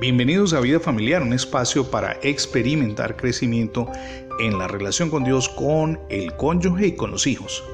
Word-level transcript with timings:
Bienvenidos 0.00 0.52
a 0.52 0.60
Vida 0.60 0.78
Familiar, 0.78 1.22
un 1.22 1.32
espacio 1.32 1.90
para 1.90 2.20
experimentar 2.22 3.16
crecimiento 3.16 3.90
en 4.38 4.56
la 4.56 4.68
relación 4.68 5.10
con 5.10 5.24
Dios, 5.24 5.48
con 5.48 5.98
el 6.08 6.36
cónyuge 6.36 6.86
y 6.86 6.92
con 6.92 7.10
los 7.10 7.26
hijos. 7.26 7.64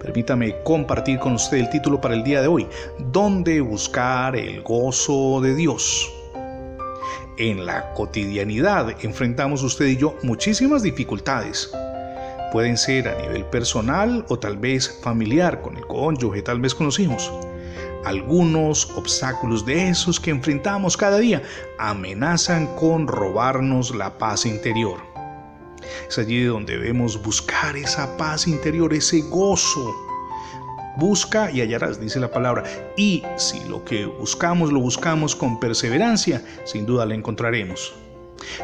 Permítame 0.00 0.64
compartir 0.64 1.20
con 1.20 1.34
usted 1.34 1.58
el 1.58 1.70
título 1.70 2.00
para 2.00 2.14
el 2.14 2.24
día 2.24 2.42
de 2.42 2.48
hoy, 2.48 2.66
¿Dónde 3.12 3.60
buscar 3.60 4.34
el 4.34 4.62
gozo 4.62 5.40
de 5.40 5.54
Dios? 5.54 6.12
En 7.38 7.64
la 7.64 7.92
cotidianidad 7.92 8.96
enfrentamos 9.04 9.62
usted 9.62 9.86
y 9.86 9.96
yo 9.96 10.16
muchísimas 10.24 10.82
dificultades. 10.82 11.72
Pueden 12.50 12.76
ser 12.76 13.06
a 13.06 13.22
nivel 13.22 13.44
personal 13.44 14.26
o 14.28 14.40
tal 14.40 14.56
vez 14.56 14.98
familiar 15.04 15.62
con 15.62 15.76
el 15.76 15.86
cónyuge, 15.86 16.42
tal 16.42 16.58
vez 16.58 16.74
con 16.74 16.86
los 16.86 16.98
hijos. 16.98 17.32
Algunos 18.04 18.90
obstáculos 18.96 19.66
de 19.66 19.88
esos 19.88 20.18
que 20.18 20.30
enfrentamos 20.30 20.96
cada 20.96 21.18
día 21.18 21.42
amenazan 21.78 22.66
con 22.76 23.06
robarnos 23.06 23.94
la 23.94 24.16
paz 24.16 24.46
interior. 24.46 25.00
Es 26.08 26.18
allí 26.18 26.44
donde 26.44 26.78
debemos 26.78 27.22
buscar 27.22 27.76
esa 27.76 28.16
paz 28.16 28.46
interior, 28.46 28.94
ese 28.94 29.20
gozo. 29.20 29.94
Busca 30.96 31.50
y 31.50 31.60
hallarás, 31.60 32.00
dice 32.00 32.20
la 32.20 32.30
palabra. 32.30 32.64
Y 32.96 33.22
si 33.36 33.60
lo 33.64 33.84
que 33.84 34.06
buscamos 34.06 34.72
lo 34.72 34.80
buscamos 34.80 35.36
con 35.36 35.60
perseverancia, 35.60 36.42
sin 36.64 36.86
duda 36.86 37.04
lo 37.04 37.14
encontraremos. 37.14 37.94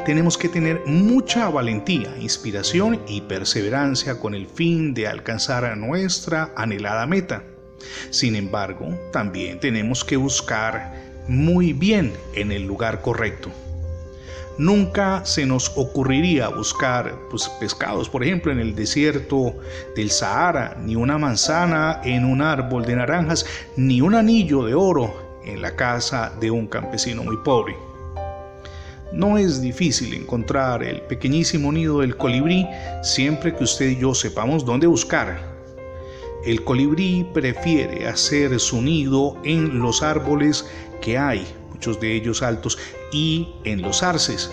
Tenemos 0.07 0.39
que 0.39 0.49
tener 0.49 0.83
mucha 0.87 1.51
valentía, 1.51 2.17
inspiración 2.19 3.03
y 3.07 3.21
perseverancia 3.23 4.19
con 4.19 4.35
el 4.35 4.47
fin 4.47 4.95
de 4.95 5.07
alcanzar 5.07 5.65
a 5.67 5.77
nuestra 5.77 6.53
anhelada 6.57 7.07
meta. 7.07 7.45
Sin 8.11 8.37
embargo, 8.37 8.89
también 9.13 9.61
tenemos 9.61 10.05
que 10.05 10.17
buscar 10.17 10.95
muy 11.29 11.73
bien 11.73 12.13
en 12.35 12.53
el 12.53 12.65
lugar 12.65 13.03
correcto. 13.03 13.51
Nunca 14.59 15.23
se 15.27 15.45
nos 15.45 15.71
ocurriría 15.77 16.49
buscar 16.49 17.15
pues, 17.29 17.47
pescados, 17.61 18.09
por 18.09 18.25
ejemplo, 18.25 18.51
en 18.51 18.59
el 18.59 18.75
desierto 18.75 19.55
del 19.95 20.11
Sahara, 20.11 20.79
ni 20.83 20.97
una 20.97 21.19
manzana 21.19 22.01
en 22.05 22.25
un 22.25 22.41
árbol 22.41 22.87
de 22.87 22.97
naranjas, 22.97 23.45
ni 23.77 24.01
un 24.01 24.15
anillo 24.15 24.65
de 24.65 24.75
oro 24.75 25.41
en 25.45 25.61
la 25.61 25.77
casa 25.77 26.33
de 26.41 26.51
un 26.51 26.67
campesino 26.67 27.23
muy 27.23 27.37
pobre. 27.39 27.77
No 29.13 29.37
es 29.37 29.61
difícil 29.61 30.15
encontrar 30.15 30.83
el 30.83 31.03
pequeñísimo 31.03 31.71
nido 31.71 32.01
del 32.01 32.17
colibrí 32.17 32.67
siempre 33.03 33.55
que 33.55 33.65
usted 33.65 33.91
y 33.91 33.99
yo 33.99 34.15
sepamos 34.15 34.65
dónde 34.65 34.87
buscar 34.87 35.56
el 36.47 36.63
colibrí 36.63 37.27
prefiere 37.35 38.07
hacer 38.07 38.59
su 38.61 38.81
nido 38.81 39.37
en 39.43 39.81
los 39.81 40.03
árboles 40.03 40.65
que 41.03 41.19
hay, 41.19 41.45
muchos 41.73 42.01
de 42.01 42.15
ellos 42.15 42.41
altos, 42.41 42.79
y 43.13 43.49
en 43.65 43.83
los 43.83 44.05
arces, 44.05 44.51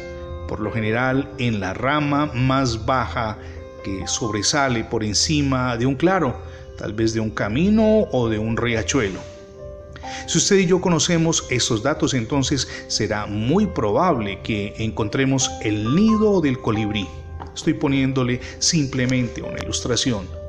por 0.48 0.60
lo 0.60 0.72
general 0.72 1.32
en 1.38 1.60
la 1.60 1.76
rama 1.76 2.32
más 2.34 2.86
baja 2.86 3.38
que 3.84 4.08
sobresale 4.08 4.84
por 4.84 5.04
encima 5.04 5.78
de 5.78 5.86
un 5.86 5.96
claro, 5.96 6.36
tal 6.80 6.94
vez 6.94 7.14
de 7.14 7.20
un 7.20 7.30
camino 7.30 8.08
o 8.12 8.28
de 8.28 8.40
un 8.40 8.58
riachuelo. 8.58 9.20
Si 10.28 10.40
usted 10.40 10.58
y 10.58 10.66
yo 10.66 10.82
conocemos 10.82 11.46
esos 11.52 11.84
datos, 11.84 12.16
entonces 12.16 12.68
será 12.88 13.28
muy 13.28 13.68
probable 13.68 14.40
que 14.42 14.74
encontremos 14.78 15.52
el 15.62 15.96
nido 15.96 16.42
del 16.42 16.60
colibrí. 16.60 17.08
Estoy 17.54 17.74
poniéndole 17.74 18.42
simplemente 18.60 19.44
una 19.44 19.62
ilustración. 19.62 20.43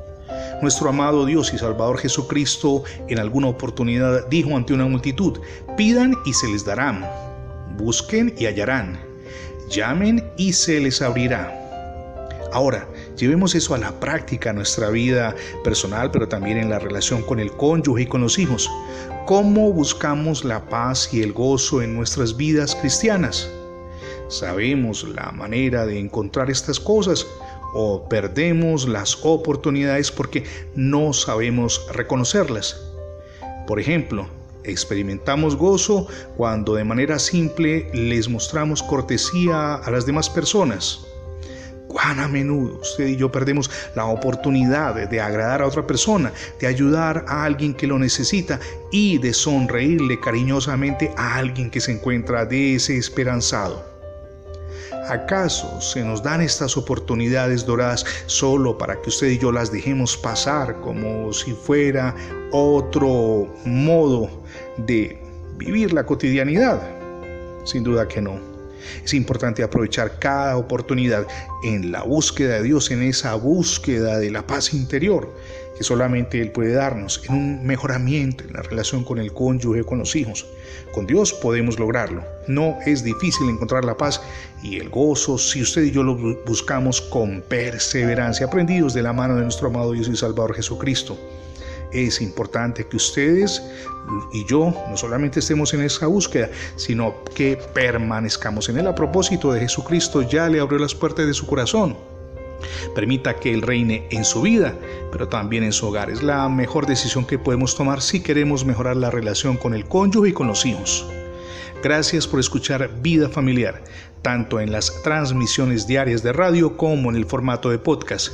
Nuestro 0.61 0.89
amado 0.89 1.25
Dios 1.25 1.53
y 1.53 1.57
Salvador 1.57 1.97
Jesucristo 1.97 2.83
en 3.07 3.19
alguna 3.19 3.47
oportunidad 3.47 4.27
dijo 4.27 4.55
ante 4.55 4.73
una 4.73 4.85
multitud, 4.85 5.39
pidan 5.75 6.15
y 6.25 6.33
se 6.33 6.47
les 6.47 6.63
darán, 6.63 7.05
busquen 7.77 8.33
y 8.37 8.45
hallarán, 8.45 8.99
llamen 9.69 10.23
y 10.37 10.53
se 10.53 10.79
les 10.79 11.01
abrirá. 11.01 11.61
Ahora, 12.53 12.87
llevemos 13.17 13.53
eso 13.53 13.75
a 13.75 13.77
la 13.77 13.99
práctica 13.99 14.51
en 14.51 14.55
nuestra 14.55 14.89
vida 14.89 15.35
personal, 15.61 16.09
pero 16.09 16.29
también 16.29 16.57
en 16.57 16.69
la 16.69 16.79
relación 16.79 17.21
con 17.21 17.39
el 17.41 17.51
cónyuge 17.51 18.03
y 18.03 18.05
con 18.05 18.21
los 18.21 18.39
hijos. 18.39 18.71
¿Cómo 19.25 19.73
buscamos 19.73 20.45
la 20.45 20.63
paz 20.69 21.13
y 21.13 21.21
el 21.21 21.33
gozo 21.33 21.81
en 21.81 21.93
nuestras 21.95 22.37
vidas 22.37 22.73
cristianas? 22.75 23.49
Sabemos 24.29 25.03
la 25.03 25.31
manera 25.31 25.85
de 25.85 25.99
encontrar 25.99 26.49
estas 26.49 26.79
cosas 26.79 27.27
o 27.75 28.07
perdemos 28.07 28.87
las 28.87 29.19
oportunidades 29.23 30.09
porque 30.09 30.45
no 30.75 31.11
sabemos 31.11 31.85
reconocerlas. 31.93 32.81
Por 33.67 33.81
ejemplo, 33.81 34.27
experimentamos 34.63 35.57
gozo 35.57 36.07
cuando 36.37 36.75
de 36.75 36.85
manera 36.85 37.19
simple 37.19 37.89
les 37.93 38.29
mostramos 38.29 38.81
cortesía 38.81 39.75
a 39.75 39.91
las 39.91 40.05
demás 40.05 40.29
personas. 40.29 41.05
Cuán 41.89 42.19
a 42.19 42.29
menudo 42.29 42.79
usted 42.79 43.07
y 43.07 43.17
yo 43.17 43.31
perdemos 43.31 43.69
la 43.93 44.05
oportunidad 44.05 45.09
de 45.09 45.21
agradar 45.21 45.61
a 45.61 45.67
otra 45.67 45.85
persona, 45.85 46.31
de 46.59 46.67
ayudar 46.67 47.25
a 47.27 47.43
alguien 47.43 47.73
que 47.73 47.87
lo 47.87 47.99
necesita 47.99 48.59
y 48.91 49.17
de 49.17 49.33
sonreírle 49.33 50.19
cariñosamente 50.19 51.11
a 51.17 51.35
alguien 51.35 51.69
que 51.69 51.81
se 51.81 51.91
encuentra 51.91 52.45
desesperanzado. 52.45 53.94
¿Acaso 55.09 55.79
se 55.81 56.03
nos 56.03 56.23
dan 56.23 56.41
estas 56.41 56.77
oportunidades 56.77 57.65
doradas 57.65 58.05
solo 58.25 58.75
para 58.77 58.99
que 59.01 59.09
usted 59.09 59.27
y 59.27 59.37
yo 59.37 59.51
las 59.51 59.71
dejemos 59.71 60.17
pasar 60.17 60.81
como 60.81 61.31
si 61.31 61.51
fuera 61.53 62.15
otro 62.51 63.47
modo 63.65 64.29
de 64.77 65.21
vivir 65.57 65.93
la 65.93 66.05
cotidianidad? 66.05 66.81
Sin 67.65 67.83
duda 67.83 68.07
que 68.07 68.19
no. 68.19 68.39
Es 69.03 69.13
importante 69.13 69.61
aprovechar 69.61 70.17
cada 70.19 70.57
oportunidad 70.57 71.27
en 71.63 71.91
la 71.91 72.03
búsqueda 72.03 72.55
de 72.55 72.63
Dios, 72.63 72.89
en 72.89 73.03
esa 73.03 73.35
búsqueda 73.35 74.17
de 74.17 74.31
la 74.31 74.45
paz 74.45 74.73
interior 74.73 75.31
que 75.77 75.83
solamente 75.83 76.41
Él 76.41 76.51
puede 76.51 76.73
darnos, 76.73 77.21
en 77.27 77.35
un 77.35 77.65
mejoramiento 77.65 78.43
en 78.43 78.53
la 78.53 78.61
relación 78.61 79.03
con 79.03 79.19
el 79.19 79.33
cónyuge, 79.33 79.83
con 79.83 79.99
los 79.99 80.15
hijos. 80.15 80.45
Con 80.93 81.05
Dios 81.05 81.33
podemos 81.33 81.79
lograrlo. 81.79 82.23
No 82.47 82.77
es 82.85 83.03
difícil 83.03 83.49
encontrar 83.49 83.83
la 83.83 83.97
paz 83.97 84.21
y 84.63 84.77
el 84.77 84.89
gozo 84.89 85.37
si 85.37 85.61
usted 85.61 85.83
y 85.83 85.91
yo 85.91 86.03
lo 86.03 86.15
buscamos 86.45 87.01
con 87.01 87.41
perseverancia, 87.41 88.45
aprendidos 88.45 88.93
de 88.93 89.03
la 89.03 89.13
mano 89.13 89.35
de 89.35 89.43
nuestro 89.43 89.67
amado 89.67 89.91
Dios 89.91 90.07
y 90.07 90.15
Salvador 90.15 90.55
Jesucristo. 90.55 91.17
Es 91.91 92.21
importante 92.21 92.85
que 92.85 92.97
ustedes 92.97 93.61
y 94.33 94.45
yo 94.45 94.73
no 94.89 94.97
solamente 94.97 95.39
estemos 95.39 95.73
en 95.73 95.81
esa 95.81 96.07
búsqueda, 96.07 96.49
sino 96.75 97.23
que 97.35 97.57
permanezcamos 97.73 98.69
en 98.69 98.77
él. 98.77 98.87
A 98.87 98.95
propósito 98.95 99.51
de 99.53 99.61
Jesucristo, 99.61 100.21
ya 100.21 100.49
le 100.49 100.59
abrió 100.59 100.79
las 100.79 100.95
puertas 100.95 101.25
de 101.25 101.33
su 101.33 101.45
corazón. 101.45 101.97
Permita 102.93 103.35
que 103.35 103.53
Él 103.53 103.61
reine 103.61 104.07
en 104.11 104.25
su 104.25 104.41
vida, 104.41 104.75
pero 105.11 105.27
también 105.27 105.63
en 105.63 105.73
su 105.73 105.87
hogar. 105.87 106.09
Es 106.09 106.23
la 106.23 106.47
mejor 106.49 106.85
decisión 106.85 107.25
que 107.25 107.39
podemos 107.39 107.75
tomar 107.75 108.01
si 108.01 108.21
queremos 108.21 108.65
mejorar 108.65 108.95
la 108.95 109.11
relación 109.11 109.57
con 109.57 109.73
el 109.73 109.85
cónyuge 109.85 110.29
y 110.29 110.33
con 110.33 110.47
los 110.47 110.65
hijos. 110.65 111.05
Gracias 111.83 112.27
por 112.27 112.39
escuchar 112.39 112.89
Vida 113.01 113.29
Familiar, 113.29 113.83
tanto 114.21 114.59
en 114.59 114.71
las 114.71 115.03
transmisiones 115.03 115.85
diarias 115.85 116.23
de 116.23 116.33
radio 116.33 116.77
como 116.77 117.09
en 117.09 117.15
el 117.15 117.25
formato 117.25 117.69
de 117.69 117.77
podcast. 117.77 118.31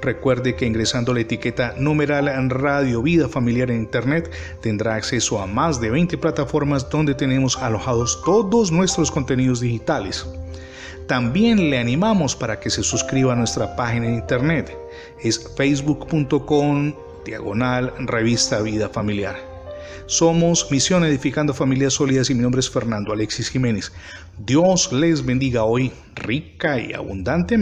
Recuerde 0.00 0.54
que 0.54 0.64
ingresando 0.64 1.12
la 1.12 1.20
etiqueta 1.20 1.74
numeral 1.76 2.50
Radio 2.50 3.02
Vida 3.02 3.28
Familiar 3.28 3.70
en 3.70 3.78
Internet 3.78 4.30
tendrá 4.62 4.94
acceso 4.94 5.40
a 5.40 5.46
más 5.46 5.80
de 5.80 5.90
20 5.90 6.16
plataformas 6.18 6.88
donde 6.88 7.14
tenemos 7.14 7.56
alojados 7.56 8.22
todos 8.24 8.70
nuestros 8.70 9.10
contenidos 9.10 9.60
digitales. 9.60 10.24
También 11.08 11.70
le 11.70 11.78
animamos 11.78 12.36
para 12.36 12.60
que 12.60 12.68
se 12.68 12.82
suscriba 12.82 13.32
a 13.32 13.36
nuestra 13.36 13.74
página 13.76 14.06
en 14.06 14.16
internet. 14.16 14.76
Es 15.22 15.54
facebook.com 15.56 16.92
diagonal 17.24 17.94
revista 18.00 18.60
Vida 18.60 18.90
Familiar. 18.90 19.34
Somos 20.04 20.70
Misión 20.70 21.06
Edificando 21.06 21.54
Familias 21.54 21.94
Sólidas 21.94 22.28
y 22.28 22.34
mi 22.34 22.42
nombre 22.42 22.60
es 22.60 22.68
Fernando 22.68 23.14
Alexis 23.14 23.48
Jiménez. 23.48 23.90
Dios 24.36 24.92
les 24.92 25.24
bendiga 25.24 25.64
hoy 25.64 25.92
rica 26.14 26.78
y 26.78 26.92
abundantemente. 26.92 27.56